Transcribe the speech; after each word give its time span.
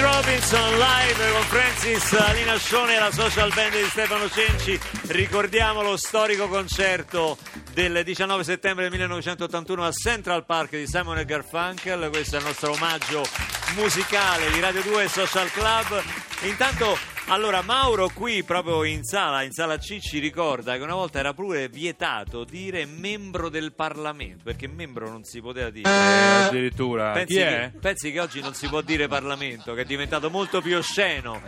Robinson 0.00 0.78
live 0.78 1.32
con 1.32 1.42
Francis 1.42 2.12
Alina 2.12 2.56
Scione 2.56 2.96
e 2.96 2.98
la 2.98 3.10
social 3.10 3.52
band 3.52 3.72
di 3.72 3.88
Stefano 3.88 4.28
Cenci. 4.28 4.78
Ricordiamo 5.08 5.82
lo 5.82 5.96
storico 5.96 6.46
concerto 6.46 7.36
del 7.72 8.02
19 8.04 8.44
settembre 8.44 8.82
del 8.82 8.92
1981 8.92 9.84
al 9.84 9.94
Central 9.94 10.44
Park 10.44 10.70
di 10.70 10.86
Simon 10.86 11.18
e 11.18 11.24
Garfunkel. 11.24 12.10
Questo 12.10 12.36
è 12.36 12.38
il 12.38 12.44
nostro 12.44 12.72
omaggio 12.72 13.24
musicale 13.74 14.50
di 14.52 14.60
Radio 14.60 14.82
2 14.82 15.08
Social 15.08 15.50
Club. 15.50 16.02
Intanto, 16.42 16.96
allora, 17.28 17.62
Mauro 17.62 18.10
qui 18.12 18.42
proprio 18.42 18.84
in 18.84 19.04
sala, 19.04 19.42
in 19.42 19.52
sala 19.52 19.76
C, 19.76 19.98
ci 20.00 20.18
ricorda 20.18 20.76
che 20.76 20.82
una 20.82 20.94
volta 20.94 21.18
era 21.18 21.34
pure 21.34 21.68
vietato 21.68 22.44
dire 22.44 22.86
membro 22.86 23.48
del 23.48 23.72
Parlamento, 23.72 24.44
perché 24.44 24.66
membro 24.66 25.08
non 25.10 25.24
si 25.24 25.40
poteva 25.40 25.68
dire. 25.70 25.88
Eh, 25.88 26.46
addirittura. 26.46 27.12
Pensi 27.12 27.34
Chi 27.34 27.40
è? 27.40 27.70
che, 27.72 27.78
pensi 27.78 28.12
che 28.12 28.20
oggi 28.20 28.40
non 28.40 28.54
si 28.54 28.66
può 28.68 28.80
dire 28.80 29.08
Parlamento, 29.08 29.74
che 29.74 29.82
è 29.82 29.84
diventato 29.84 30.30
molto 30.30 30.62
più 30.62 30.76
osceno. 30.76 31.40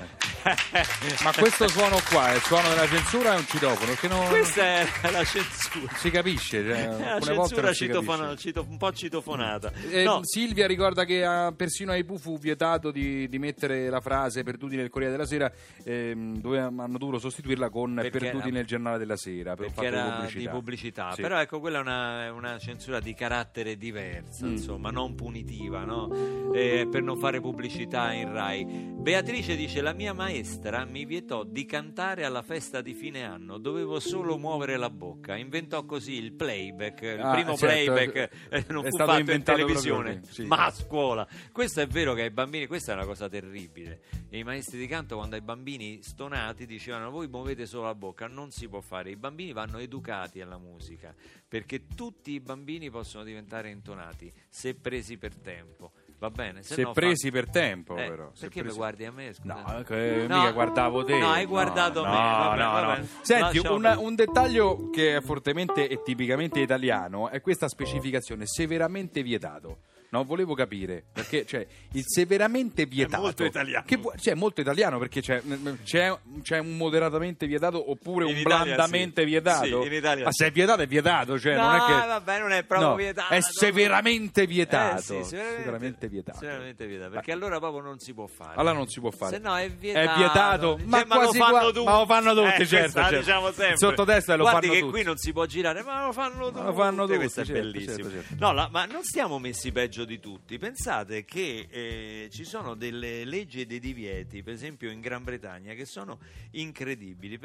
Ma 1.22 1.32
questo 1.36 1.68
suono 1.68 1.98
qua 2.08 2.32
è 2.32 2.36
il 2.36 2.40
suono 2.42 2.68
della 2.68 2.86
censura 2.86 3.34
è 3.34 3.36
un 3.36 3.46
citofono? 3.46 3.92
Non 4.08 4.28
Questa 4.28 4.62
è 4.62 4.86
la 5.10 5.24
censura. 5.24 5.92
si 5.96 6.10
capisce. 6.10 6.64
Cioè, 6.64 6.86
la 6.98 7.20
censura 7.20 7.72
citofona- 7.72 8.36
cito- 8.36 8.66
un 8.68 8.76
po' 8.76 8.92
citofonata. 8.92 9.72
Eh, 9.90 10.04
No, 10.04 10.20
Silvia 10.22 10.66
ricorda 10.66 11.04
che 11.04 11.24
ah, 11.24 11.52
persino 11.52 11.92
ai 11.92 12.04
Pooh 12.04 12.16
fu 12.18 12.38
vietato 12.38 12.90
di, 12.90 13.28
di 13.28 13.38
mettere 13.38 13.88
la 13.90 14.00
frase 14.00 14.42
perduti 14.42 14.76
nel 14.76 14.88
Corriere 14.88 15.12
della 15.12 15.26
Sera, 15.26 15.50
ehm, 15.84 16.38
dove 16.40 16.58
hanno 16.58 16.98
dovuto 16.98 17.18
sostituirla 17.18 17.68
con 17.70 17.94
Perché 17.94 18.18
perduti 18.18 18.48
era- 18.48 18.56
nel 18.56 18.66
giornale 18.66 18.98
della 18.98 19.16
sera 19.16 19.54
per 19.54 19.66
perché 19.72 19.86
era 19.86 20.02
di 20.02 20.10
pubblicità. 20.10 20.38
di 20.40 20.48
pubblicità, 20.48 21.10
Sì. 21.14 21.20
però 21.22 21.40
ecco 21.40 21.60
quella 21.60 21.78
è 21.78 21.80
una, 21.82 22.32
una 22.32 22.58
censura 22.58 23.00
di 23.00 23.14
carattere 23.14 23.76
diversa, 23.76 24.46
Mm. 24.46 24.50
insomma, 24.52 24.90
non 24.90 25.14
punitiva, 25.14 25.84
no? 25.84 26.08
Eh, 26.54 26.86
per 26.90 27.02
non 27.02 27.18
fare 27.18 27.40
pubblicità 27.40 28.12
in 28.12 28.32
Rai. 28.32 28.64
Beatrice 28.64 29.56
dice: 29.56 29.80
La 29.80 29.92
mia 29.92 30.12
maestra 30.30 30.84
mi 30.84 31.04
vietò 31.06 31.42
di 31.42 31.64
cantare 31.66 32.24
alla 32.24 32.42
festa 32.42 32.80
di 32.80 32.94
fine 32.94 33.24
anno, 33.24 33.58
dovevo 33.58 33.98
solo 33.98 34.38
muovere 34.38 34.76
la 34.76 34.88
bocca. 34.88 35.34
Inventò 35.34 35.84
così 35.84 36.12
il 36.12 36.32
playback, 36.32 37.02
il 37.02 37.20
Ah, 37.20 37.32
primo 37.32 37.56
certo, 37.56 37.92
playback 37.92 38.48
eh, 38.48 38.64
non 38.68 38.86
è 38.86 38.90
fu 38.90 38.96
fatto 38.96 39.32
in 39.32 39.42
televisione, 39.42 40.20
sì. 40.28 40.44
ma 40.44 40.66
a 40.66 40.70
scuola. 40.70 41.26
Questo 41.50 41.80
è 41.80 41.86
vero 41.88 42.14
che 42.14 42.22
ai 42.22 42.30
bambini, 42.30 42.68
questa 42.68 42.92
è 42.92 42.94
una 42.94 43.06
cosa 43.06 43.28
terribile. 43.28 44.02
I 44.30 44.44
maestri 44.44 44.78
di 44.78 44.86
canto, 44.86 45.16
quando 45.16 45.34
ai 45.34 45.42
bambini 45.42 46.00
stonati 46.00 46.64
dicevano: 46.64 47.10
Voi 47.10 47.26
muovete 47.26 47.66
solo 47.66 47.86
la 47.86 47.94
bocca, 47.96 48.28
non 48.28 48.52
si 48.52 48.68
può 48.68 48.80
fare. 48.80 49.10
I 49.10 49.16
bambini 49.16 49.52
vanno 49.52 49.78
educati 49.78 50.40
alla 50.40 50.58
musica 50.58 51.12
perché 51.50 51.88
tutti 51.96 52.30
i 52.30 52.38
bambini 52.38 52.90
possono 52.90 53.24
diventare 53.24 53.70
intonati 53.70 54.32
se 54.48 54.76
presi 54.76 55.18
per 55.18 55.34
tempo. 55.34 55.90
Va 56.20 56.28
bene? 56.30 56.62
Se 56.62 56.82
no 56.82 56.92
presi 56.92 57.28
fa- 57.30 57.32
per 57.32 57.48
tempo, 57.48 57.96
Eh, 57.96 58.06
però. 58.06 58.28
se 58.34 58.40
perché 58.42 58.56
mi 58.58 58.62
presi- 58.64 58.76
guardi 58.76 59.04
a 59.06 59.10
me? 59.10 59.32
Scusa? 59.32 59.54
No, 59.54 59.82
che 59.84 60.26
No. 60.28 60.36
mica 60.36 60.50
guardavo 60.52 61.02
te. 61.02 61.18
No, 61.18 61.30
hai 61.30 61.46
guardato 61.46 62.04
no, 62.04 62.10
me. 62.10 62.16
Vabbè, 62.16 62.56
no, 62.58 62.64
no. 62.80 62.86
vabbè. 62.88 63.02
Senti, 63.22 63.42
Lasciamo 63.56 63.74
un, 63.76 63.80
perdere. 63.82 64.06
un 64.06 64.14
dettaglio 64.14 64.90
che 64.90 65.16
è 65.16 65.20
fortemente 65.22 65.88
e 65.88 66.02
tipicamente 66.02 66.60
italiano 66.60 67.30
è 67.30 67.40
questa 67.40 67.68
specificazione 67.68 68.44
severamente 68.46 69.22
vietato. 69.22 69.78
No, 70.12 70.24
volevo 70.24 70.54
capire 70.54 71.04
perché 71.12 71.46
cioè, 71.46 71.64
il 71.92 72.02
severamente 72.04 72.84
vietato 72.86 73.22
molto 73.22 73.44
italiano. 73.44 73.84
Che 73.86 74.00
cioè, 74.20 74.34
è 74.34 74.36
molto 74.36 74.60
italiano 74.60 74.98
perché 74.98 75.20
c'è, 75.20 75.40
c'è, 75.84 76.18
c'è 76.42 76.58
un 76.58 76.76
moderatamente 76.76 77.46
vietato 77.46 77.90
oppure 77.90 78.24
In 78.26 78.34
un 78.34 78.40
Italia 78.40 78.74
blandamente 78.74 79.22
sì. 79.22 79.28
vietato. 79.28 79.64
Sì, 79.82 79.86
in 79.86 79.92
Italia 79.92 80.24
Ma 80.24 80.30
sì. 80.32 80.42
se 80.42 80.48
è 80.48 80.50
vietato 80.50 80.82
è 80.82 80.86
vietato, 80.86 81.38
cioè 81.38 81.54
no, 81.54 81.62
non 81.62 81.74
è 81.76 81.78
che 81.86 82.06
vabbè, 82.08 82.38
non 82.40 82.52
è 82.52 82.64
proprio 82.64 82.88
No, 82.88 82.94
vietato. 82.96 83.32
è 83.34 83.40
severamente 83.40 84.46
vietato. 84.46 84.96
Eh, 84.96 85.22
sì, 85.22 85.24
severamente, 85.28 85.62
Severamente 85.62 86.08
vietato. 86.08 86.38
severamente 86.38 86.86
vietato, 86.86 87.10
Perché 87.12 87.32
allora 87.32 87.58
proprio 87.58 87.82
non 87.82 87.98
si 88.00 88.12
può 88.12 88.26
fare. 88.26 88.54
Allora 88.56 88.74
non 88.74 88.88
si 88.88 88.98
può 89.00 89.10
fare. 89.10 89.36
Se 89.36 89.42
no 89.42 89.56
è 89.56 89.70
vietato. 89.70 90.10
È 90.12 90.16
vietato, 90.16 90.76
Cioè, 90.78 90.86
ma, 90.86 90.98
lo 90.98 91.06
quasi 91.06 91.38
fanno 91.38 91.50
qua- 91.58 91.70
tutti. 91.70 91.84
ma 91.84 91.98
lo 91.98 92.06
fanno 92.06 92.34
tutti, 92.34 92.62
Eh, 92.62 92.66
certo, 92.66 93.00
certo. 93.00 93.16
diciamo 93.18 93.46
sempre. 93.52 93.68
Il 93.72 93.78
sottotesto 93.78 94.36
lo 94.36 94.42
Guardi 94.42 94.60
fanno 94.66 94.72
che 94.72 94.80
tutti. 94.80 94.92
qui 94.92 95.02
non 95.04 95.16
si 95.18 95.32
può 95.32 95.46
girare, 95.46 95.82
ma 95.84 96.04
lo 96.06 96.12
fanno 96.12 96.50
tutti. 96.50 96.64
lo 96.64 96.72
fanno 96.74 97.06
tutti, 97.06 97.16
Questo 97.18 97.40
è 97.42 97.44
certo, 97.44 97.60
bellissimo. 97.62 97.94
certo, 97.94 98.10
certo. 98.10 98.34
No, 98.38 98.52
la- 98.52 98.68
ma 98.72 98.84
non 98.86 99.04
stiamo 99.04 99.38
messi 99.38 99.70
peggio 99.70 99.99
di 100.04 100.18
tutti. 100.18 100.58
Pensate 100.58 101.24
che 101.24 101.66
eh, 101.70 102.28
ci 102.30 102.44
sono 102.44 102.74
delle 102.74 103.24
leggi 103.24 103.60
e 103.60 103.66
dei 103.66 103.80
divieti, 103.80 104.42
per 104.42 104.54
esempio 104.54 104.90
in 104.90 105.00
Gran 105.00 105.24
Bretagna, 105.24 105.74
che 105.74 105.86
sono 105.86 106.18
incredibili. 106.52 107.38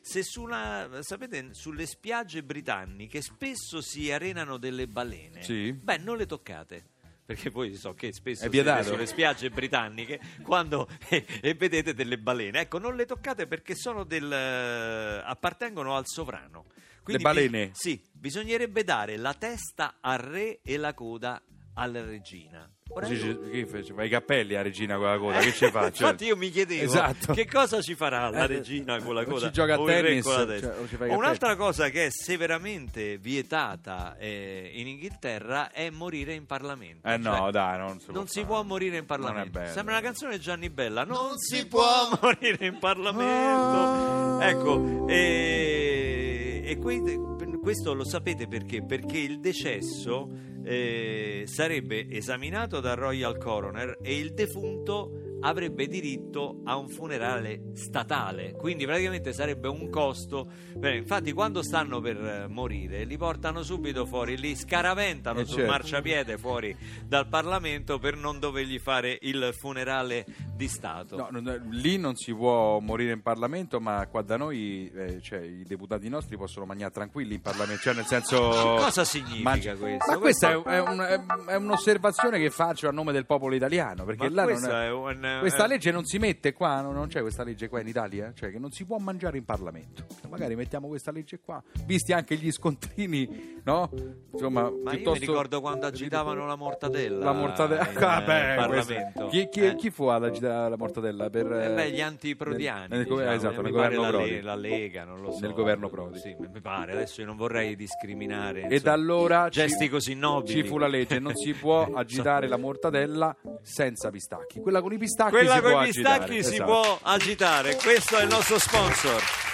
Se 0.00 0.22
sulla, 0.22 1.00
sapete, 1.00 1.48
sulle 1.52 1.86
spiagge 1.86 2.42
britanniche 2.42 3.20
spesso 3.20 3.80
si 3.80 4.10
arenano 4.10 4.56
delle 4.56 4.86
balene. 4.86 5.42
Sì. 5.42 5.72
Beh, 5.72 5.98
non 5.98 6.16
le 6.16 6.26
toccate. 6.26 6.84
Perché 7.28 7.50
voi 7.50 7.74
so 7.74 7.92
che 7.92 8.10
spesso 8.10 8.50
siete 8.50 8.82
sulle 8.84 9.04
spiagge 9.04 9.50
britanniche 9.50 10.18
quando 10.42 10.88
e, 11.10 11.26
e 11.42 11.52
vedete 11.52 11.92
delle 11.92 12.16
balene. 12.16 12.60
Ecco, 12.60 12.78
non 12.78 12.96
le 12.96 13.04
toccate 13.04 13.46
perché 13.46 13.74
sono 13.74 14.04
del, 14.04 14.32
eh, 14.32 15.22
appartengono 15.22 15.94
al 15.94 16.04
sovrano. 16.06 16.64
Quindi 17.02 17.22
Le 17.22 17.28
balene? 17.30 17.66
bi- 17.66 17.72
sì, 17.74 18.02
bisognerebbe 18.12 18.82
dare 18.82 19.18
la 19.18 19.34
testa 19.34 19.96
al 20.00 20.18
re 20.18 20.60
e 20.62 20.78
la 20.78 20.94
coda 20.94 21.42
alla 21.78 22.04
regina. 22.04 22.68
Ora 22.90 23.06
Così 23.06 23.26
io- 23.26 23.50
che 23.50 23.66
face- 23.66 23.92
fa 23.92 24.02
i 24.02 24.08
cappelli 24.08 24.54
a 24.54 24.62
Regina 24.62 24.96
con 24.96 25.04
la 25.04 25.18
coda, 25.18 25.38
che 25.40 25.52
ci 25.52 25.66
fa? 25.70 25.90
Cioè, 25.92 26.06
Infatti 26.06 26.24
io 26.24 26.36
mi 26.38 26.48
chiedevo 26.50 26.82
Esatto. 26.84 27.34
che 27.34 27.46
cosa 27.46 27.82
ci 27.82 27.94
farà 27.94 28.30
la 28.30 28.44
Eh, 28.44 28.46
regina 28.46 28.98
con 29.02 29.14
la 29.14 29.20
o 29.20 29.24
coda 29.24 29.46
ci 29.46 29.52
gioca 29.52 29.74
a 29.74 29.80
o 29.80 29.84
tennis, 29.84 30.24
con 30.24 30.34
la 30.34 30.46
testa. 30.46 30.74
cioè, 30.88 31.10
o 31.10 31.16
Un'altra 31.18 31.54
cosa 31.56 31.90
che 31.90 32.06
è 32.06 32.08
severamente 32.10 33.18
vietata 33.18 34.16
eh, 34.16 34.70
in 34.72 34.86
Inghilterra 34.88 35.70
è 35.70 35.90
morire 35.90 36.32
in 36.32 36.46
Parlamento. 36.46 37.06
Eh 37.06 37.18
no, 37.18 37.36
Cioè, 37.36 37.50
dai, 37.50 37.76
non 37.78 37.98
si 38.00 38.06
può 38.06 38.14
non 38.14 38.26
si 38.26 38.44
può 38.44 38.62
morire 38.62 38.96
in 38.96 39.04
Non 39.06 39.18
è 39.18 39.20
Parlamento. 39.22 39.58
bello. 39.58 39.72
Sembra 39.72 39.92
una 39.92 40.02
canzone 40.02 40.36
di 40.38 40.40
Gianni 40.40 40.70
Bella. 40.70 41.04
Non, 41.04 41.36
si 41.36 41.66
può 41.66 42.08
morire 42.22 42.64
in 42.66 42.78
Parlamento. 42.78 44.40
Ecco, 44.40 45.06
e, 45.08 46.62
e 46.64 46.78
que- 46.78 47.36
questo 47.68 47.92
lo 47.92 48.04
sapete 48.04 48.48
perché? 48.48 48.82
Perché 48.82 49.18
il 49.18 49.40
decesso 49.40 50.26
eh, 50.64 51.44
sarebbe 51.46 52.08
esaminato 52.08 52.80
dal 52.80 52.96
Royal 52.96 53.36
Coroner 53.36 53.98
e 54.00 54.16
il 54.16 54.32
defunto 54.32 55.36
avrebbe 55.40 55.86
diritto 55.86 56.62
a 56.64 56.76
un 56.76 56.88
funerale 56.88 57.70
statale, 57.74 58.54
quindi 58.54 58.86
praticamente 58.86 59.32
sarebbe 59.32 59.68
un 59.68 59.88
costo. 59.90 60.50
Bene, 60.74 60.96
infatti, 60.96 61.32
quando 61.32 61.62
stanno 61.62 62.00
per 62.00 62.16
eh, 62.16 62.46
morire, 62.48 63.04
li 63.04 63.16
portano 63.16 63.62
subito 63.62 64.04
fuori, 64.06 64.36
li 64.36 64.56
scaraventano 64.56 65.40
Eh, 65.40 65.44
sul 65.44 65.58
certo. 65.58 65.70
marciapiede 65.70 66.38
fuori 66.38 66.74
dal 67.04 67.28
Parlamento 67.28 67.98
per 67.98 68.16
non 68.16 68.38
dovergli 68.40 68.78
fare 68.78 69.18
il 69.20 69.50
funerale 69.52 70.24
di 70.58 70.66
Stato. 70.68 71.16
No, 71.16 71.28
non- 71.30 71.68
lì 71.70 71.96
non 71.98 72.16
si 72.16 72.34
può 72.34 72.80
morire 72.80 73.12
in 73.12 73.22
Parlamento, 73.22 73.80
ma 73.80 74.04
qua 74.08 74.22
da 74.22 74.36
noi 74.36 74.90
eh, 74.92 75.20
cioè, 75.22 75.38
i 75.40 75.62
deputati 75.62 76.08
nostri 76.08 76.36
possono 76.36 76.66
mangiare 76.66 76.90
tranquilli 76.92 77.34
in 77.34 77.40
Parlamento. 77.40 77.80
Cioè, 77.82 77.94
nel 77.94 78.04
senso. 78.06 78.36
Cosa 78.76 79.04
significa 79.04 79.42
mangia- 79.48 79.74
questo? 79.76 80.10
Ma 80.10 80.18
questa 80.18 80.50
è, 80.50 80.62
è 80.62 80.80
un- 80.80 81.00
è- 81.48 81.54
un'osservazione 81.54 82.38
che 82.38 82.50
faccio 82.50 82.88
a 82.88 82.90
nome 82.90 83.12
del 83.12 83.24
popolo 83.24 83.54
italiano. 83.54 84.04
Perché 84.04 84.28
là 84.28 84.42
non 84.42 84.50
questa 84.52 84.92
un- 84.92 85.36
Questa 85.40 85.64
eh, 85.64 85.68
legge 85.68 85.90
non 85.92 86.04
si 86.04 86.18
mette 86.18 86.52
qua, 86.52 86.80
no? 86.80 86.90
non 86.92 87.06
c'è 87.06 87.20
questa 87.20 87.44
legge 87.44 87.68
qua 87.68 87.80
in 87.80 87.86
Italia, 87.86 88.32
cioè 88.34 88.50
che 88.50 88.58
non 88.58 88.72
si 88.72 88.84
può 88.84 88.98
mangiare 88.98 89.38
in 89.38 89.44
Parlamento. 89.44 90.04
Magari 90.28 90.56
mettiamo 90.56 90.88
questa 90.88 91.12
legge 91.12 91.38
qua, 91.38 91.62
visti 91.84 92.12
anche 92.12 92.34
gli 92.34 92.50
scontrini, 92.50 93.60
no? 93.64 93.90
Insomma, 94.32 94.62
Ma 94.62 94.68
io 94.68 94.74
mi 94.82 94.90
piuttosto- 94.96 95.20
ricordo 95.24 95.60
quando 95.60 95.86
agitavano 95.86 96.46
la 96.46 96.56
mortadella. 96.56 97.24
la 97.24 97.32
mortadella. 97.32 97.88
in, 97.90 97.96
Ah, 98.08 98.20
eh, 98.20 98.24
beh, 98.24 98.54
Parlamento. 98.56 99.26
questo- 99.26 99.26
Chi, 99.28 99.48
chi- 99.48 99.66
Eh. 99.66 99.74
chi 99.76 99.90
fu 99.90 100.04
ad 100.06 100.24
agitare 100.24 100.47
la 100.48 100.76
mortadella? 100.76 101.30
Per, 101.30 101.52
Eh 101.52 101.64
eh, 101.66 101.74
beh, 101.74 101.90
gli 101.90 102.00
antiprodiani. 102.00 102.86
nel- 102.88 102.98
nel 102.98 103.06
diciamo. 103.06 103.30
esatto, 103.32 103.62
nel 103.62 103.70
governo 103.72 104.00
la, 104.02 104.08
Prodi. 104.08 104.30
Le- 104.30 104.42
la 104.42 104.54
Lega, 104.54 105.04
non 105.04 105.20
lo 105.20 105.30
so. 105.32 105.38
Nel 105.40 105.52
governo 105.52 105.88
Prodi. 105.88 106.18
Sì, 106.18 106.34
mi 106.38 106.60
pare. 106.60 106.92
Adesso 106.92 107.20
io 107.20 107.26
non 107.26 107.36
vorrei 107.36 107.76
discriminare. 107.76 108.60
E 108.60 108.62
insomma, 108.74 108.80
da 108.82 108.92
allora 108.92 109.48
gesti 109.48 109.84
ci- 109.84 109.88
così 109.90 110.14
nobili. 110.14 110.62
Ci 110.62 110.66
fu 110.66 110.78
la 110.78 110.86
legge, 110.88 111.18
non 111.18 111.34
si 111.34 111.52
può 111.52 111.88
agitare 111.94 112.48
la 112.48 112.56
mortadella 112.56 113.34
senza 113.62 114.10
pistacchi. 114.10 114.60
Quella 114.60 114.80
con 114.80 114.92
i 114.92 114.98
pistacchi 114.98 115.30
Quella 115.30 115.54
si 115.54 115.60
con 115.60 115.70
può 115.70 115.82
i 115.82 115.86
pistacchi 115.86 116.32
si 116.42 116.54
esatto. 116.54 116.64
può 116.64 116.98
agitare. 117.02 117.76
Questo 117.76 118.16
è 118.16 118.22
il 118.22 118.28
nostro 118.28 118.58
sponsor. 118.58 119.47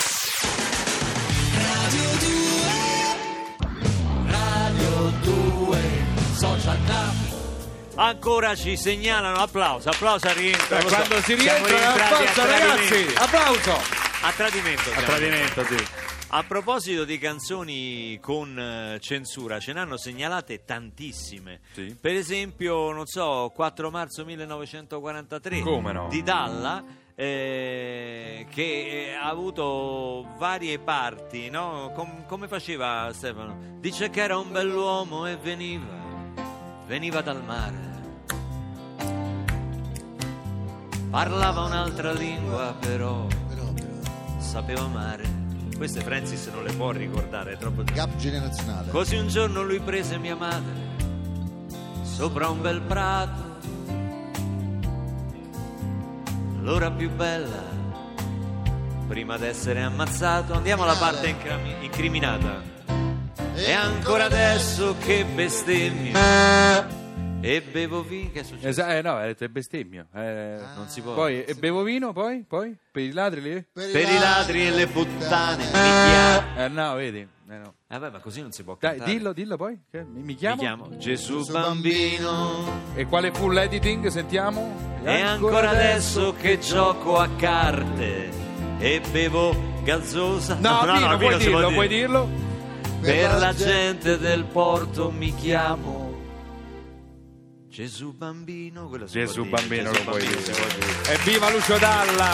Ancora 7.96 8.56
ci 8.56 8.76
segnalano 8.76 9.38
applauso, 9.38 9.88
applauso 9.88 10.26
al 10.26 10.34
rientro. 10.34 10.76
Eh, 10.78 10.82
lo 10.82 10.88
so, 10.88 10.94
quando 10.96 11.20
si 11.22 11.34
rientra, 11.34 11.92
applauso 11.92 12.46
ragazzi, 12.46 13.14
applauso. 13.16 13.72
A 14.22 14.32
tradimento. 14.32 14.90
A 14.90 15.02
tradimento, 15.02 15.64
sì. 15.64 15.86
A 16.30 16.42
proposito 16.42 17.04
di 17.04 17.18
canzoni 17.18 18.18
con 18.20 18.58
eh, 18.58 18.98
censura, 19.00 19.60
ce 19.60 19.72
ne 19.72 19.80
hanno 19.80 19.96
segnalate 19.96 20.64
tantissime. 20.64 21.60
Sì. 21.72 21.96
Per 22.00 22.14
esempio, 22.16 22.90
non 22.90 23.06
so, 23.06 23.52
4 23.54 23.90
marzo 23.90 24.24
1943 24.24 25.60
Come 25.60 25.92
no? 25.92 26.08
di 26.08 26.22
Dalla. 26.24 26.82
eh, 27.14 28.46
che 28.50 29.10
eh, 29.10 29.12
ha 29.14 29.28
avuto 29.28 30.26
varie 30.36 30.80
parti, 30.80 31.48
no? 31.48 31.92
Com- 31.94 32.26
come 32.26 32.48
faceva 32.48 33.08
Stefano? 33.12 33.76
Dice 33.78 34.10
che 34.10 34.20
era 34.22 34.36
un 34.36 34.50
bell'uomo 34.50 35.28
e 35.28 35.36
veniva, 35.36 36.03
veniva 36.86 37.20
dal 37.20 37.42
mare. 37.42 37.92
Parlava 41.10 41.62
un'altra 41.62 42.12
lingua, 42.12 42.74
però 42.78 43.26
sapeva 44.38 44.82
amare. 44.82 45.42
Queste 45.76 46.00
Francis 46.00 46.46
non 46.46 46.62
le 46.62 46.72
può 46.72 46.90
ricordare, 46.90 47.52
è 47.52 47.56
troppo 47.56 47.82
Gap 47.82 48.16
generazionale. 48.16 48.90
Così 48.90 49.16
un 49.16 49.28
giorno 49.28 49.62
lui 49.62 49.80
prese 49.80 50.18
mia 50.18 50.36
madre 50.36 50.84
sopra 52.14 52.48
un 52.48 52.60
bel 52.60 52.80
prato, 52.80 53.42
l'ora 56.60 56.88
più 56.92 57.10
bella, 57.10 57.64
prima 59.08 59.36
d'essere 59.36 59.82
ammazzato. 59.82 60.54
Andiamo 60.54 60.84
alla 60.84 60.94
parte 60.94 61.34
incriminata. 61.80 62.73
E 63.56 63.72
ancora 63.72 64.24
adesso 64.24 64.96
che 64.98 65.24
bestemmio 65.24 66.12
e 67.40 67.60
bevo 67.62 68.02
vino. 68.02 68.30
Che 68.32 68.40
è 68.40 68.42
successo? 68.42 68.66
Esa- 68.68 68.96
eh, 68.96 69.02
no, 69.02 69.20
è 69.20 69.34
bestemmio. 69.48 70.06
Eh, 70.14 70.56
Non 70.76 70.88
si 70.88 71.00
può. 71.00 71.14
Poi 71.14 71.44
e 71.44 71.54
bevo 71.54 71.82
vino, 71.82 72.12
poi? 72.12 72.44
Poi? 72.46 72.74
Per 72.90 73.02
i 73.02 73.12
ladri 73.12 73.40
lì? 73.42 73.64
per 73.72 74.08
i 74.08 74.18
ladri 74.18 74.66
e 74.66 74.70
le 74.70 74.86
puttane, 74.86 75.64
mi 75.64 75.70
chiamo. 75.70 76.42
Eh 76.56 76.68
no, 76.68 76.94
vedi. 76.94 77.18
Eh, 77.20 77.56
no. 77.58 77.74
Eh 77.88 77.98
beh, 77.98 78.10
ma 78.10 78.18
così 78.18 78.40
non 78.40 78.50
si 78.52 78.64
può 78.64 78.76
Dai, 78.80 78.96
cantare. 78.96 79.12
dillo, 79.12 79.32
dillo 79.32 79.56
poi. 79.56 79.78
Che- 79.90 80.02
mi, 80.04 80.20
mi 80.20 80.22
Mi 80.24 80.34
chiamo? 80.34 80.56
chiamo 80.56 80.96
Gesù 80.96 81.44
bambino. 81.50 82.92
E 82.94 83.04
quale 83.06 83.30
fu 83.32 83.50
l'editing? 83.50 84.06
Sentiamo. 84.08 84.74
E 85.04 85.20
ancora 85.20 85.70
adesso 85.70 86.34
che 86.40 86.58
gioco 86.58 87.18
a 87.18 87.28
carte 87.36 88.30
e 88.78 89.00
bevo 89.12 89.54
gazzosa. 89.84 90.56
No, 90.58 90.84
no, 90.84 90.94
dillo, 90.94 91.08
no, 91.08 91.16
puoi 91.18 91.30
non 91.30 91.40
si 91.40 91.50
può 91.50 91.58
dirlo, 91.58 91.68
dire. 91.68 91.74
puoi 91.74 91.88
dirlo. 91.88 92.28
Per 93.04 93.34
la 93.38 93.52
gente 93.54 94.18
del 94.18 94.44
porto 94.44 95.10
mi 95.10 95.34
chiamo 95.34 96.12
Gesù 97.68 98.12
bambino. 98.12 98.88
quello 98.88 99.06
si 99.06 99.18
Gesù 99.18 99.46
può 99.46 99.58
bambino 99.58 99.90
Gesù 99.90 100.04
lo 100.04 100.10
puoi 100.10 100.20
dire. 100.26 100.40
dire. 100.40 101.12
Evviva 101.12 101.50
Lucio 101.50 101.76
Dalla! 101.76 102.30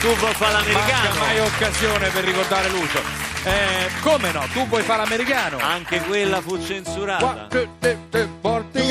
Tu 0.00 0.14
vuoi 0.14 0.34
fare 0.34 0.52
l'americano? 0.52 1.18
mai 1.18 1.40
occasione 1.40 2.08
per 2.10 2.24
ricordare 2.24 2.68
Lucio. 2.68 3.00
Eh, 3.44 3.90
come 4.02 4.30
no? 4.32 4.46
Tu 4.52 4.66
vuoi 4.68 4.82
fare 4.82 5.02
l'americano? 5.02 5.58
Anche 5.58 6.00
quella 6.00 6.40
fu 6.40 6.60
censurata. 6.62 7.24
Qua- 7.24 7.46
te- 7.48 7.68
te- 7.80 7.98
te- 8.10 8.28
porti 8.40 8.90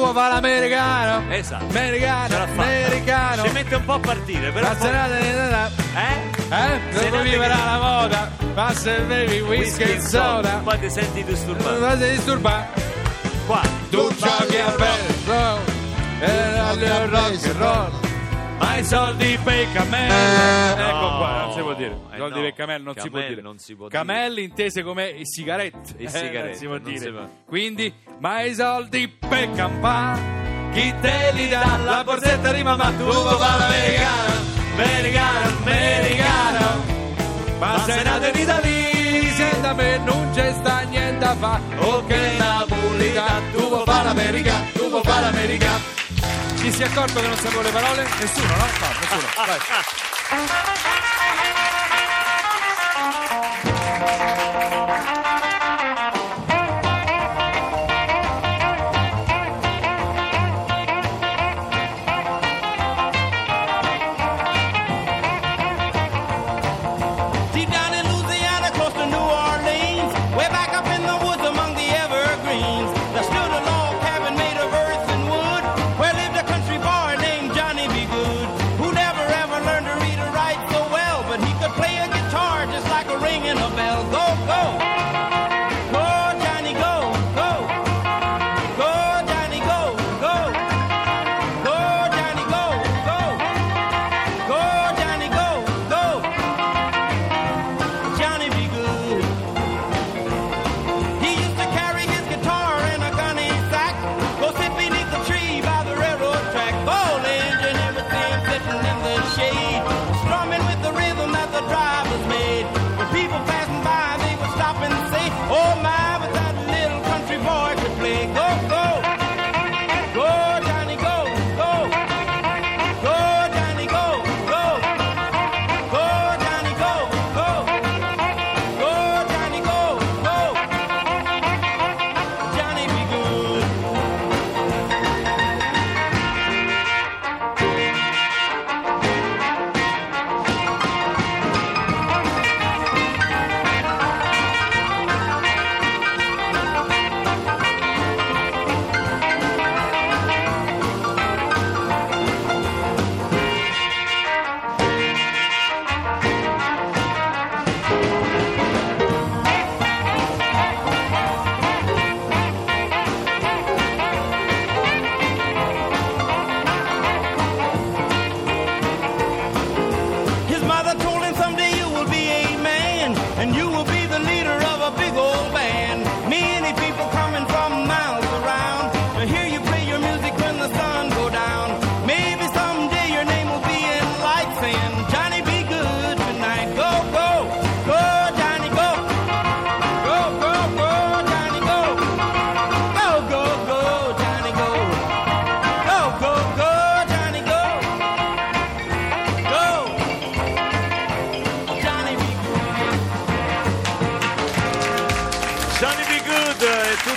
che- 0.00 0.12
vuoi 0.12 0.12
fare 0.14 0.34
l'americano? 0.34 1.22
Esatto. 1.32 1.64
Americano, 1.68 2.36
americano. 2.56 3.44
Si 3.44 3.50
mette 3.52 3.74
un 3.74 3.84
po' 3.84 3.92
a 3.94 3.98
partire, 4.00 4.50
però. 4.50 4.68
La 4.68 4.76
serata 4.78 5.14
di 5.16 5.30
Natale, 5.30 5.70
Eh? 5.94 6.54
Eh? 6.54 6.80
Dove 6.92 7.04
Serate 7.04 7.22
viverà 7.28 7.54
che- 7.54 7.64
la 7.64 7.78
moda? 7.78 8.30
Passa 8.54 8.96
e 8.96 9.00
bevi 9.02 9.40
whisky 9.40 9.82
e 9.82 10.00
soda. 10.00 10.60
Poi 10.64 10.78
ti 10.80 10.90
senti 10.90 11.24
disturbato. 11.24 11.78
Non 11.78 11.98
ti 11.98 12.08
disturbare. 12.10 12.66
Qua. 13.46 13.60
Tu 13.90 14.14
giochi 14.16 14.56
a 14.58 14.70
bello 14.76 15.58
e 16.20 16.52
radio 16.54 17.08
rock 17.10 17.44
and 17.44 17.56
roll. 17.56 17.90
Ma 18.58 18.76
i 18.76 18.84
soldi 18.84 19.32
i 19.32 19.38
cammelli 19.72 20.12
Ecco 20.12 20.39
qua, 21.94 22.16
non 22.16 22.28
si 22.28 22.28
può 22.28 22.28
dire. 22.28 22.28
Eh 22.28 22.28
no, 22.28 22.28
per 22.30 22.44
i 22.44 22.54
cammelli 22.54 22.84
non 22.84 22.94
si 22.96 23.08
può 23.10 23.20
dire. 23.20 23.40
non 23.40 23.58
si 23.58 23.74
può 23.74 23.86
Cammelli 23.88 24.42
intese 24.42 24.82
come 24.82 25.14
sigarette 25.22 25.94
I 25.98 26.04
Eh, 26.04 26.08
sigarette, 26.08 26.46
non 26.48 26.54
si 26.54 26.64
può 26.66 26.74
non 26.74 26.82
dire. 26.82 26.98
si 27.04 27.10
può. 27.10 27.28
Quindi, 27.46 27.94
ma 28.18 28.42
i 28.42 28.54
soldi 28.54 29.08
per 29.08 29.50
campare 29.52 30.20
Chi 30.72 30.94
te 31.00 31.30
li 31.34 31.48
dà? 31.48 31.78
La 31.84 32.02
borsetta 32.04 32.52
di 32.52 32.62
mamma 32.62 32.90
Tu 32.92 33.04
vuoi 33.04 33.36
fare 33.38 33.58
l'americano 33.58 34.48
Americano, 34.76 35.56
americano 35.58 36.88
ma 37.58 37.78
se 37.84 38.02
nate 38.02 38.28
in 38.30 38.38
Italia, 38.40 39.32
se 39.34 39.60
da 39.60 39.74
me 39.74 39.98
non 39.98 40.30
c'è 40.32 40.50
sta 40.54 40.80
niente 40.80 41.22
a 41.26 41.34
fa. 41.34 41.60
Oh 41.80 42.02
che 42.06 42.36
napolità, 42.38 43.38
tu 43.52 43.68
vuoi 43.68 43.84
fare 43.84 44.04
l'America, 44.04 44.54
tu 44.72 44.88
vuoi 44.88 45.02
fare 45.02 45.20
l'America. 45.26 45.68
Ci 46.56 46.72
si 46.72 46.80
è 46.82 46.86
accorto 46.86 47.20
che 47.20 47.26
non 47.26 47.36
sapevo 47.36 47.60
le 47.60 47.70
parole? 47.70 48.02
Nessuno, 48.18 48.46
no? 48.46 48.64
No, 48.64 48.88
nessuno, 48.98 49.28
vai 49.44 49.58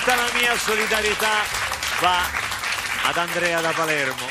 tutta 0.04 0.16
la 0.18 0.30
mia 0.38 0.54
solidarietà 0.58 1.30
va 2.02 2.24
ad 3.08 3.16
Andrea 3.18 3.62
da 3.62 3.72
Palermo. 3.72 4.26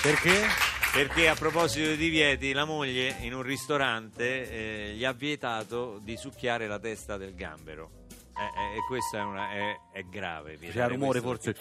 Perché? 0.00 0.46
Perché 0.92 1.28
a 1.28 1.34
proposito 1.34 1.88
di 1.90 1.96
divieti, 1.96 2.52
la 2.52 2.64
moglie 2.64 3.16
in 3.20 3.34
un 3.34 3.42
ristorante 3.42 4.48
eh, 4.48 4.92
gli 4.94 5.04
ha 5.04 5.12
vietato 5.12 5.98
di 6.04 6.16
succhiare 6.16 6.68
la 6.68 6.78
testa 6.78 7.16
del 7.16 7.34
gambero. 7.34 7.90
Eh, 8.10 8.42
eh, 8.42 8.76
e 8.76 8.80
questo 8.86 9.16
è, 9.16 9.22
una- 9.22 9.50
è- 9.50 9.76
è 9.92 10.02
grave. 10.04 10.56
C'è 10.56 10.86
rumore 10.86 11.20
forse. 11.20 11.52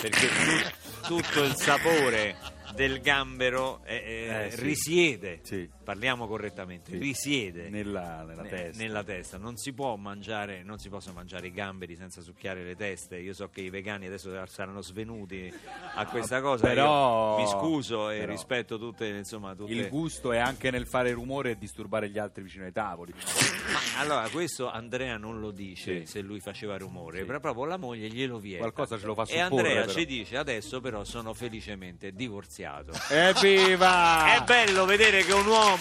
perché 0.00 0.26
tu- 0.28 1.22
tutto 1.22 1.44
il 1.44 1.54
sapore 1.54 2.36
del 2.74 3.00
gambero 3.00 3.80
eh, 3.84 3.94
eh, 3.94 4.46
Eh, 4.46 4.50
sì. 4.50 4.60
risiede, 4.60 5.40
Sì. 5.44 5.70
Parliamo 5.84 6.26
correttamente, 6.26 6.90
Sì. 6.90 6.98
risiede 6.98 7.68
Nella, 7.68 8.24
nella 8.24 8.42
ne- 8.42 8.48
testa. 8.48 8.82
nella 8.82 9.04
testa. 9.04 9.38
Non 9.38 9.56
si 9.56 9.72
può 9.72 9.94
mangiare, 9.96 10.62
non 10.64 10.78
si 10.78 10.88
possono 10.88 11.14
mangiare 11.14 11.46
i 11.46 11.52
gamberi 11.52 11.94
senza 11.94 12.20
succhiare 12.22 12.64
le 12.64 12.74
teste. 12.74 13.18
Io 13.18 13.32
so 13.34 13.48
che 13.50 13.60
i 13.60 13.70
vegani 13.70 14.06
adesso 14.06 14.30
saranno 14.46 14.80
svenuti 14.82 15.52
a 15.94 16.06
questa 16.06 16.40
cosa. 16.40 16.66
Però- 16.66 17.38
Io 17.38 17.44
mi 17.44 17.48
scuso 17.50 18.10
e 18.10 18.18
però- 18.20 18.32
rispetto 18.32 18.78
tutte, 18.78 19.06
insomma, 19.06 19.54
tutte... 19.54 19.72
Il 19.72 19.88
gusto 19.88 20.32
è 20.32 20.38
anche 20.38 20.70
nel 20.70 20.86
fare 20.86 21.12
rumore 21.12 21.50
e 21.52 21.58
disturbare 21.58 22.08
gli 22.08 22.18
altri 22.18 22.42
vicino 22.42 22.64
ai 22.64 22.72
tavoli. 22.72 23.12
Ma 23.14 24.00
allora, 24.00 24.28
questo 24.30 24.70
Andrea 24.70 25.16
non 25.18 25.38
lo 25.40 25.50
dice 25.50 26.00
Sì. 26.00 26.06
se 26.06 26.20
lui 26.22 26.40
faceva 26.40 26.76
rumore, 26.78 27.18
Sì. 27.20 27.24
però 27.24 27.38
proprio 27.40 27.66
la 27.66 27.76
moglie 27.76 28.08
glielo 28.08 28.38
vieta. 28.38 28.62
Qualcosa 28.62 28.98
ce 28.98 29.06
lo 29.06 29.14
fa 29.14 29.22
E 29.22 29.26
supporre, 29.26 29.42
Andrea 29.68 29.80
però. 29.84 29.92
ci 29.92 30.06
dice 30.06 30.36
adesso 30.38 30.80
però 30.80 31.04
sono 31.04 31.34
felicemente 31.34 32.12
divorziato. 32.12 32.92
Evviva! 33.10 34.34
È 34.36 34.42
bello 34.44 34.84
vedere 34.86 35.22
che 35.22 35.32
un 35.32 35.46
uomo 35.46 35.73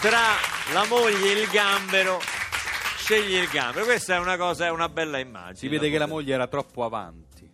tra 0.00 0.20
la 0.72 0.84
moglie 0.86 1.32
e 1.32 1.40
il 1.40 1.48
gambero 1.48 2.20
sceglie 3.04 3.40
il 3.40 3.48
gambero. 3.48 3.84
Questa 3.84 4.14
è 4.14 4.18
una 4.18 4.36
cosa, 4.36 4.66
è 4.66 4.70
una 4.70 4.88
bella 4.88 5.18
immagine. 5.18 5.56
Si 5.56 5.68
vede 5.68 5.90
che 5.90 5.98
la 5.98 6.06
moglie 6.06 6.32
era 6.34 6.46
troppo 6.46 6.84
avanti. 6.84 7.50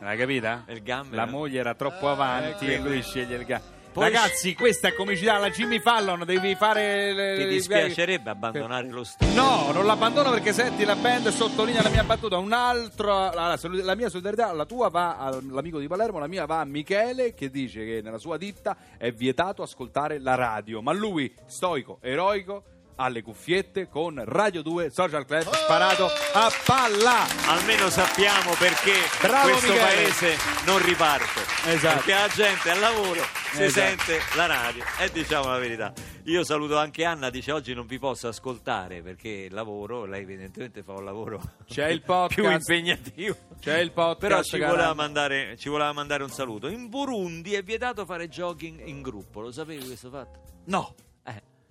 Hai 0.00 0.16
capita? 0.16 0.64
Il 0.68 0.82
gambero? 0.82 1.16
La 1.16 1.26
moglie 1.26 1.58
era 1.58 1.74
troppo 1.74 2.08
avanti 2.08 2.72
e 2.72 2.78
lui 2.78 3.02
sceglie 3.02 3.36
il 3.36 3.44
gambero. 3.44 3.77
Poi- 3.98 4.12
Ragazzi, 4.12 4.54
questa 4.54 4.88
è 4.88 4.94
comicità 4.94 5.34
alla 5.34 5.50
Jimmy 5.50 5.80
Fallon, 5.80 6.22
devi 6.24 6.54
fare... 6.54 7.12
le- 7.12 7.36
Ti 7.36 7.42
le- 7.44 7.48
dispiacerebbe 7.48 8.30
abbandonare 8.30 8.88
lo 8.88 9.04
studio? 9.04 9.34
No, 9.34 9.70
non 9.72 9.84
l'abbandono 9.86 10.30
perché 10.30 10.52
senti 10.52 10.84
la 10.84 10.94
band 10.96 11.28
sottolinea 11.28 11.82
la 11.82 11.88
mia 11.88 12.04
battuta. 12.04 12.36
Un 12.38 12.52
altro, 12.52 13.08
la, 13.12 13.30
la- 13.32 13.58
la 13.62 13.94
mia 13.94 14.08
solidarietà, 14.08 14.52
la 14.52 14.64
tua 14.66 14.88
va 14.88 15.16
all'amico 15.18 15.78
di 15.78 15.86
Palermo, 15.88 16.18
la 16.18 16.26
mia 16.28 16.46
va 16.46 16.60
a 16.60 16.64
Michele 16.64 17.34
che 17.34 17.50
dice 17.50 17.84
che 17.84 18.00
nella 18.02 18.18
sua 18.18 18.36
ditta 18.36 18.76
è 18.96 19.10
vietato 19.12 19.62
ascoltare 19.62 20.18
la 20.20 20.34
radio, 20.34 20.80
ma 20.80 20.92
lui, 20.92 21.32
stoico, 21.46 21.98
eroico, 22.00 22.62
ha 23.00 23.08
le 23.08 23.22
cuffiette 23.22 23.88
con 23.88 24.20
Radio 24.24 24.60
2 24.62 24.90
Social 24.90 25.24
Club 25.24 25.48
sparato 25.52 26.06
a 26.32 26.50
palla. 26.64 27.26
Almeno 27.46 27.88
sappiamo 27.90 28.52
perché 28.58 28.92
Bravo, 29.20 29.50
questo 29.50 29.72
Michele. 29.72 29.84
paese 29.86 30.36
non 30.66 30.84
riparte. 30.84 31.40
Esatto. 31.70 31.94
Perché 31.96 32.12
la 32.12 32.28
gente 32.28 32.70
al 32.70 32.80
lavoro 32.80 33.22
si 33.52 33.62
Esatto. 33.62 33.86
sente 34.04 34.18
la 34.36 34.46
radio 34.46 34.82
e 34.98 35.10
diciamo 35.12 35.48
la 35.48 35.58
verità. 35.58 35.92
Io 36.24 36.42
saluto 36.44 36.76
anche 36.76 37.04
Anna, 37.04 37.30
dice 37.30 37.52
oggi 37.52 37.72
non 37.72 37.86
vi 37.86 37.98
posso 37.98 38.26
ascoltare 38.28 39.00
perché 39.00 39.46
lavoro, 39.50 40.04
lei 40.04 40.22
evidentemente 40.22 40.82
fa 40.82 40.92
un 40.92 41.04
lavoro 41.04 41.40
C'è 41.66 41.86
il 41.88 42.02
podcast. 42.04 42.34
più 42.34 42.50
impegnativo. 42.50 43.36
C'è 43.60 43.78
il 43.78 43.92
podcast. 43.92 44.20
Però 44.20 44.42
ci 44.42 44.58
voleva, 44.58 44.92
mandare, 44.94 45.56
ci 45.56 45.68
voleva 45.68 45.92
mandare 45.92 46.24
un 46.24 46.30
saluto. 46.30 46.66
In 46.68 46.88
Burundi 46.88 47.54
è 47.54 47.62
vietato 47.62 48.04
fare 48.04 48.28
jogging 48.28 48.84
in 48.86 49.02
gruppo, 49.02 49.40
lo 49.40 49.52
sapevi 49.52 49.86
questo 49.86 50.10
fatto? 50.10 50.40
No. 50.66 50.94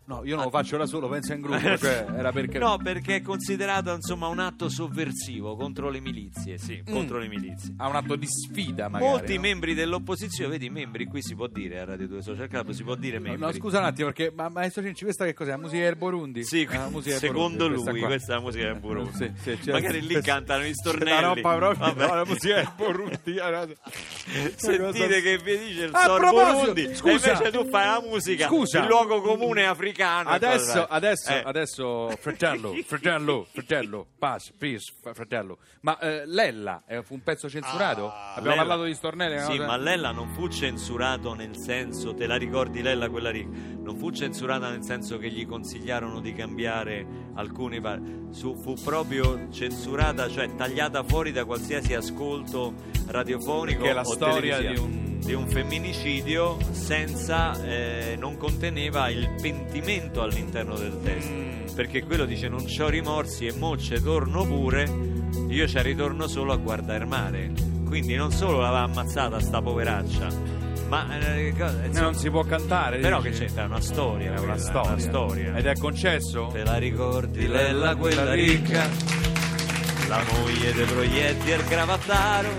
No, 0.07 0.21
io 0.25 0.35
non 0.35 0.45
lo 0.45 0.49
faccio 0.49 0.77
da 0.77 0.85
solo, 0.85 1.07
pensa 1.07 1.33
in 1.33 1.41
gruppo, 1.41 1.59
cioè 1.77 2.05
era 2.15 2.31
perché 2.31 2.57
No, 2.59 2.77
perché 2.77 3.15
è 3.17 3.21
considerato 3.21 3.93
insomma 3.93 4.27
un 4.27 4.39
atto 4.39 4.69
sovversivo 4.69 5.55
contro 5.55 5.89
le 5.89 5.99
milizie, 5.99 6.57
sì, 6.57 6.81
contro 6.89 7.17
le 7.19 7.27
milizie. 7.27 7.73
ha 7.77 7.87
un 7.87 7.95
atto 7.95 8.15
di 8.15 8.25
sfida 8.27 8.87
magari. 8.89 9.09
Molti 9.11 9.35
no? 9.35 9.41
membri 9.41 9.73
dell'opposizione, 9.73 10.49
vedi, 10.51 10.69
membri 10.69 11.05
qui 11.05 11.21
si 11.21 11.35
può 11.35 11.47
dire 11.47 11.79
a 11.79 11.85
Radio 11.85 12.07
2 12.07 12.21
Social 12.21 12.47
Club, 12.47 12.69
si 12.71 12.83
può 12.83 12.95
dire 12.95 13.19
membri. 13.19 13.41
No, 13.41 13.51
scusa 13.51 13.79
un 13.79 13.85
attimo, 13.85 14.07
perché 14.11 14.31
ma 14.35 14.49
maestro 14.49 14.81
Cinci, 14.83 15.03
questa 15.03 15.25
che 15.25 15.33
cos'è? 15.33 15.51
La 15.51 15.57
musica 15.57 15.83
del 15.83 15.95
Burundi? 15.95 16.43
Sì, 16.43 16.67
Ah, 16.71 16.87
musica 16.91 17.17
secondo 17.17 17.67
Burundi, 17.67 17.89
lui, 17.91 17.99
qua. 17.99 18.07
questa 18.09 18.31
è 18.33 18.35
la 18.35 18.41
musica 18.41 18.63
del 18.65 18.79
Burundi. 18.81 19.11
Sì, 19.13 19.31
sì, 19.41 19.57
c'è- 19.57 19.71
Magari 19.71 20.01
lì 20.05 20.21
cantano 20.21 20.65
i 20.65 20.73
stornelli. 20.73 21.09
La 21.09 21.19
roba 21.19 21.55
proprio, 21.57 21.85
Vabbè. 21.85 22.07
no, 22.07 22.15
la 22.15 22.25
musica 22.25 22.55
del 22.55 22.71
Burundi. 22.75 23.35
eh, 23.35 23.49
no. 23.49 23.67
Sentite 24.55 25.21
che 25.21 25.37
vi 25.37 25.57
dice 25.57 25.83
il 25.85 25.89
A 25.93 26.17
Burundi 26.17 26.95
scusa. 26.95 27.27
e 27.27 27.31
invece 27.33 27.51
tu 27.51 27.67
fai 27.69 27.85
la 27.85 28.01
musica 28.07 28.47
Scusa. 28.47 28.79
il 28.81 28.87
luogo 28.87 29.21
comune 29.21 29.65
africano 29.65 29.95
Adesso, 30.05 30.65
Cosa- 30.65 30.87
adesso, 30.89 31.29
Eh. 31.31 31.41
adesso, 31.45 32.09
fratello, 32.19 32.73
fratello, 32.85 33.47
fratello, 33.51 34.05
pass, 34.17 34.51
please, 34.51 34.91
f- 35.01 35.13
fratello. 35.13 35.57
Ma 35.81 35.97
eh, 35.99 36.23
Lella 36.25 36.83
eh, 36.87 37.01
fu 37.03 37.13
un 37.15 37.23
pezzo 37.23 37.49
censurato? 37.49 38.11
Abbiamo 38.11 38.49
Lella- 38.49 38.55
parlato 38.57 38.83
di 38.83 38.93
stornelli? 38.93 39.39
Sì, 39.41 39.57
cosa- 39.57 39.65
ma 39.65 39.77
Lella 39.77 40.11
non 40.11 40.29
fu 40.33 40.47
censurato 40.47 41.33
nel 41.33 41.55
senso, 41.57 42.13
te 42.13 42.27
la 42.27 42.35
ricordi 42.37 42.81
Lella 42.81 43.09
quella 43.09 43.29
lì? 43.31 43.45
Non 43.45 43.97
fu 43.97 44.11
censurata 44.11 44.69
nel 44.69 44.83
senso 44.83 45.17
che 45.17 45.29
gli 45.29 45.45
consigliarono 45.45 46.19
di 46.19 46.33
cambiare 46.33 47.05
alcuni 47.35 47.79
pa- 47.81 47.99
su, 48.31 48.55
fu 48.55 48.73
proprio 48.83 49.47
censurata, 49.51 50.29
cioè 50.29 50.53
tagliata 50.55 51.03
fuori 51.03 51.31
da 51.31 51.45
qualsiasi 51.45 51.93
ascolto 51.93 52.73
radiofonico 53.07 53.79
Perché 53.83 53.93
la 53.93 54.01
o 54.01 54.13
storia 54.13 54.57
televisivo. 54.57 54.87
di 54.87 54.93
un- 54.97 55.06
di 55.19 55.33
un 55.33 55.47
femminicidio 55.47 56.57
senza 56.71 57.61
eh, 57.63 58.15
non 58.19 58.37
conteneva 58.37 59.09
il 59.09 59.29
pentimento 59.41 60.21
all'interno 60.21 60.75
del 60.77 60.99
testo 61.03 61.33
Mm. 61.33 61.73
perché 61.75 62.03
quello 62.03 62.25
dice 62.25 62.47
non 62.47 62.63
c'ho 62.65 62.87
rimorsi 62.89 63.45
e 63.47 63.53
mo 63.53 63.77
ce 63.77 64.01
torno 64.01 64.45
pure 64.45 64.89
io 65.49 65.67
ci 65.67 65.81
ritorno 65.81 66.27
solo 66.27 66.53
a 66.53 66.55
guardare 66.55 67.05
mare 67.05 67.51
quindi 67.85 68.15
non 68.15 68.31
solo 68.31 68.59
l'aveva 68.59 68.83
ammazzata 68.83 69.39
sta 69.39 69.61
poveraccia 69.61 70.27
ma 70.89 71.19
eh, 71.19 71.53
co- 71.57 71.65
Eh, 71.65 71.87
insomma, 71.87 71.99
non 72.05 72.15
si 72.15 72.29
può 72.29 72.43
cantare. 72.43 72.97
però 72.99 73.19
che 73.19 73.29
dici? 73.31 73.43
c'entra 73.45 73.63
è 73.63 73.65
una 73.65 73.81
storia 73.81 74.27
È 74.27 74.29
una 74.29 74.39
quella, 74.39 74.57
storia. 74.57 74.89
una 74.91 74.99
storia. 74.99 75.55
Ed 75.57 75.65
è 75.65 75.75
concesso? 75.77 76.49
te 76.53 76.63
la 76.63 76.77
ricordi 76.77 77.45
Lella 77.47 77.95
quella 77.95 78.33
ricca 78.33 78.87
la 80.07 80.23
moglie 80.31 80.73
dei 80.73 80.85
proietti 80.85 81.51
e 81.51 81.55
il 81.55 81.63
cravattaro 81.65 82.49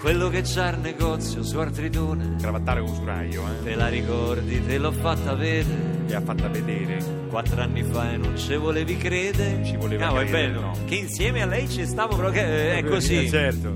quello 0.00 0.28
che 0.28 0.42
c'ha 0.44 0.68
il 0.70 0.78
negozio 0.78 1.42
su 1.42 1.58
Artritone 1.58 2.36
Cravattare 2.40 2.80
con 2.80 2.90
usuraio, 2.90 3.42
eh. 3.48 3.62
te 3.64 3.74
la 3.74 3.88
ricordi 3.88 4.64
te 4.64 4.78
l'ho 4.78 4.92
fatta 4.92 5.34
vedere 5.34 5.94
Li 6.06 6.14
ha 6.14 6.20
fatta 6.20 6.46
vedere. 6.48 6.98
Quattro 7.28 7.60
anni 7.60 7.82
fa 7.82 8.12
e 8.12 8.16
non 8.16 8.36
ci 8.38 8.54
volevi 8.54 8.96
credere. 8.96 9.64
Ci 9.64 9.76
voleva 9.76 10.04
Cavolo, 10.04 10.20
è 10.22 10.26
credere, 10.26 10.52
bello. 10.52 10.60
no. 10.60 10.72
Che 10.86 10.94
insieme 10.94 11.42
a 11.42 11.46
lei 11.46 11.68
ci 11.68 11.84
stavo 11.84 12.14
proprio. 12.16 12.44
che- 12.44 12.76
È 12.78 12.84
così. 12.84 13.24
Eh, 13.24 13.28
certo. 13.28 13.74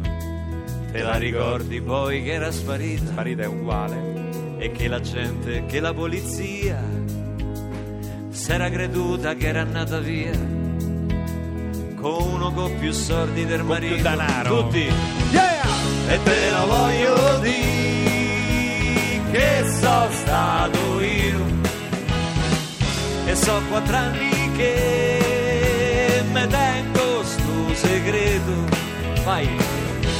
Te 0.92 1.02
la 1.02 1.16
ricordi 1.16 1.80
poi 1.80 2.22
che 2.22 2.30
era 2.32 2.52
sparita. 2.52 3.10
Marita 3.12 3.42
è 3.42 3.46
uguale. 3.46 4.56
E 4.58 4.70
che 4.70 4.86
la 4.86 5.00
gente, 5.00 5.64
che 5.66 5.80
la 5.80 5.92
polizia 5.92 6.80
s'era 8.28 8.70
creduta 8.70 9.34
che 9.34 9.48
era 9.48 9.62
andata 9.62 9.98
via. 9.98 10.30
Con 11.96 12.22
uno 12.32 12.52
con 12.52 12.78
più 12.78 12.92
soldi 12.92 13.44
del 13.44 13.64
marito. 13.64 13.94
più 13.94 14.02
denaro. 14.04 14.62
Tutti. 14.66 14.86
Yeah! 15.32 15.49
E 16.12 16.18
te 16.24 16.50
lo 16.50 16.66
voglio 16.66 17.38
dire 17.38 19.20
che 19.30 19.64
sono 19.80 20.08
stato 20.10 21.00
io. 21.00 21.40
E 23.26 23.34
so 23.36 23.62
quattro 23.68 23.96
anni 23.96 24.50
che 24.56 26.24
me 26.32 26.46
tengo 26.48 27.22
sto 27.22 27.74
segreto 27.74 28.54
vai. 29.24 29.48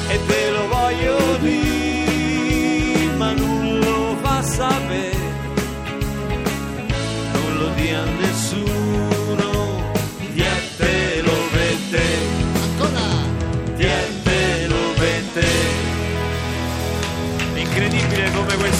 E 0.09 0.19
te 0.27 0.51
lo 0.51 0.69
voglio 0.69 1.37
dire 1.41 3.13
ma 3.17 3.33
non 3.33 3.79
lo 3.81 4.17
fa 4.23 4.43
sapere 4.43 5.20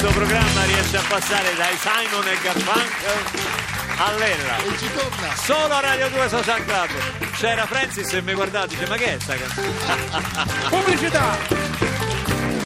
questo 0.01 0.19
programma 0.19 0.65
riesce 0.65 0.97
a 0.97 1.03
passare 1.07 1.55
dai 1.57 1.77
Simon 1.77 2.27
e 2.27 2.39
Garfunkel 2.43 3.23
a 3.99 4.13
Lella 4.13 4.57
E 4.57 4.79
ci 4.79 4.91
torna. 4.95 5.37
solo 5.37 5.75
a 5.75 5.81
Radio 5.81 6.09
2 6.09 6.29
Social 6.31 6.65
Club 6.65 6.89
c'era 7.37 7.67
Francis 7.67 8.11
e 8.15 8.23
mi 8.23 8.33
guardava 8.33 8.67
dice 8.67 8.87
ma 8.87 8.97
che 8.97 9.17
è 9.17 9.21
sta 9.21 9.35
canzone 9.37 9.69
Pubblicità! 10.71 11.90